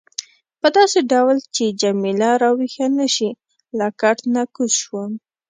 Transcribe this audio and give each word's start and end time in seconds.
په 0.61 0.67
داسې 0.77 0.99
ډول 1.11 1.37
چې 1.55 1.65
جميله 1.81 2.29
راویښه 2.41 2.87
نه 2.99 3.07
شي 3.15 3.29
له 3.77 3.87
کټ 4.01 4.17
نه 4.35 4.41
کوز 4.55 4.71
شوم. 4.83 5.11